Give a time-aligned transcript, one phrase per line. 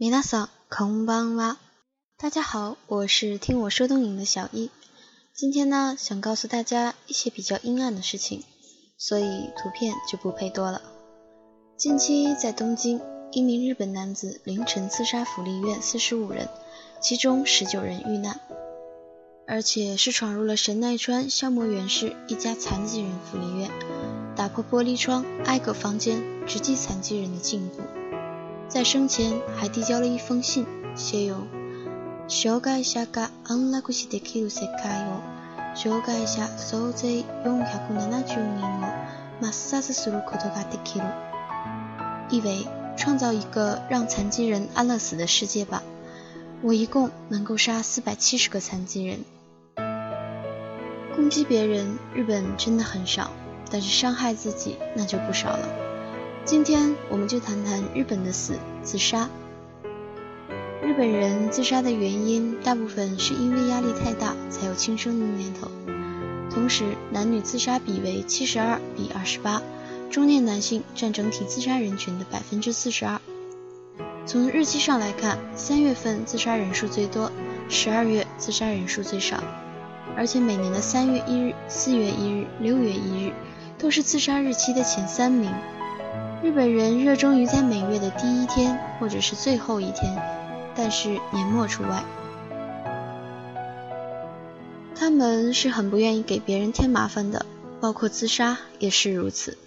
[0.00, 1.56] 皆さん、空邦哇，
[2.16, 4.70] 大家好，我是听我说东影的小一。
[5.34, 8.44] 今天呢，想告诉大家一些比较阴暗的事情，
[8.96, 10.80] 所以图片就不配多了。
[11.76, 13.00] 近期在东京，
[13.32, 16.48] 一名日本男子凌晨刺杀福利院四十五人，
[17.02, 18.38] 其中十九人遇难，
[19.48, 23.68] 而且是闯入了神奈川消磨原市一家残疾人福利院，
[24.36, 27.82] 打破玻璃窗，挨个房间直击残疾人的颈部。
[28.69, 31.47] 在生前还递交了一封信，写有“
[32.27, 35.21] 障害者が安楽死できる世界を、
[35.75, 38.91] 障害者総勢470人を
[39.41, 41.05] 抹殺することができる”，
[42.31, 45.83] 意为创造一个让残疾人安乐死的世界吧。
[46.63, 49.19] 我一共能够杀四百七十个残疾人。
[51.15, 53.29] 攻击别人，日本真的很少，
[53.69, 55.88] 但是伤害自己那就不少了。
[56.50, 59.30] 今天我们就谈谈日本的死自杀。
[60.82, 65.70] 日本人自杀的原因大部分是因为压力太大才有轻生的念头。
[66.52, 69.62] 同时，男女自杀比为七十二比二十八，
[70.10, 73.20] 中年男性占整体自杀人群的百分之四十二。
[74.26, 77.30] 从日期上来看，三月份自杀人数最多，
[77.68, 79.40] 十二月自杀人数最少。
[80.16, 83.32] 而且每年的三月一日、四月一日、六月一日
[83.78, 85.48] 都是自杀日期的前三名。
[86.42, 90.16] 日本人热衷于在每月的第一天或者是最后一天，
[90.74, 92.02] 但是年末除外。
[94.94, 97.44] 他们是很不愿意给别人添麻烦的，
[97.78, 99.58] 包括自杀也是如此。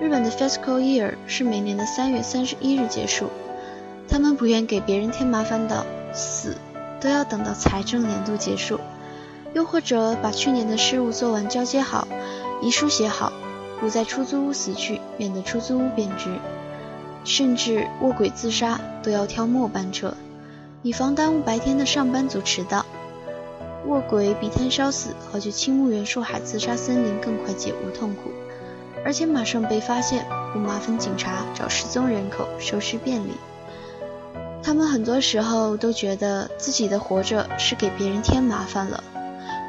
[0.00, 3.28] 日本的 fiscal year 是每年的三月三十一日结束，
[4.08, 6.56] 他们不愿给别人添麻烦的死
[7.00, 8.78] 都要等到财政年度结束，
[9.52, 12.06] 又或者把去年的事务做完交接好，
[12.62, 13.32] 遗书写好。
[13.80, 16.38] 不在出租屋死去，免得出租屋贬值。
[17.24, 20.14] 甚至卧轨自杀都要挑末班车，
[20.82, 22.86] 以防耽误白天的上班族迟到。
[23.86, 28.30] 卧轨比炭烧死和去青木原树海自杀森林更快解无痛苦，
[29.04, 33.32] 而且马上被发现，不麻烦警察找失踪人口收尸便利。
[34.62, 39.02] 他们很多时候都觉得自己的活着是给别人添麻烦了，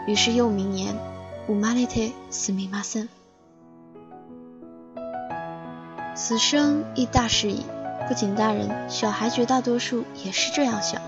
[0.08, 0.96] 于是又名言：
[1.48, 2.00] 乌马列特
[2.30, 3.08] 斯密马森。
[6.22, 7.64] 此生亦大事矣。
[8.10, 11.02] 不仅大人，小孩绝大多数也是这样想。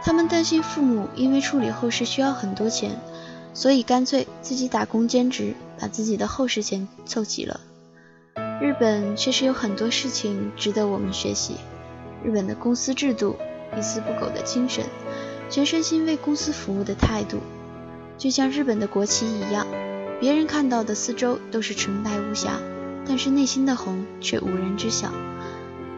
[0.00, 2.92] 他们担心父母因为处理后事需要很多钱，
[3.52, 7.58] 所以干脆自己打工兼职，把自己的后事钱凑齐了。
[8.62, 11.56] 日本确实有很多事情值得我们学习。
[12.22, 13.34] 日本的公司制度、
[13.76, 14.84] 一丝不苟的精神、
[15.50, 17.38] 全身心为公司服务的态度，
[18.16, 19.66] 就像日本的国旗一样，
[20.20, 22.52] 别人看到的四周都是纯白无瑕。
[23.08, 25.10] 但是内心的红却无人知晓。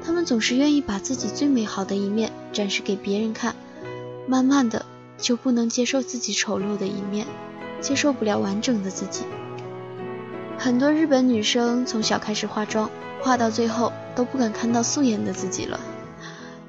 [0.02, 3.54] 他们总是愿意把自己最美好的一面展示给别人看，
[4.26, 4.86] 慢慢的
[5.18, 7.26] 就不能接受自己丑陋的一面，
[7.80, 9.24] 接受不了完整的自己。
[10.56, 15.78] 很多日本女生从小开始化妆，化到最后都不敢看到素颜的自己了，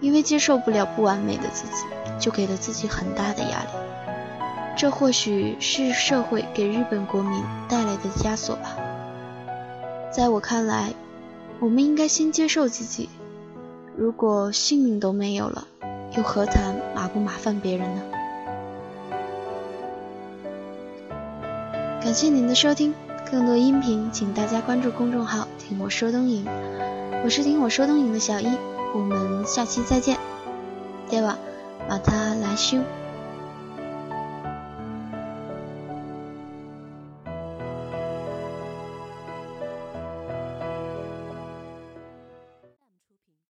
[0.01, 1.85] 因为接受不了不完美的自己，
[2.19, 3.69] 就给了自己很大的压力。
[4.77, 8.77] 这或许是社会给日本国民带来的枷锁吧。
[10.10, 10.92] 在我看来，
[11.60, 13.08] 我们应该先接受自己。
[13.96, 15.66] 如果性命都没有了，
[16.16, 18.02] 又何谈麻不麻烦别人呢？
[22.02, 22.94] 感谢您的收听，
[23.30, 26.46] 更多音频请大家关注公众号“听我说东影”。
[27.24, 28.48] 我是听我说东影的小一，
[28.94, 30.16] 我们下期再见。
[31.10, 31.36] では
[31.88, 32.99] また来週。